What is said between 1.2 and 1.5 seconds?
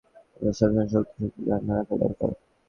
শক্তি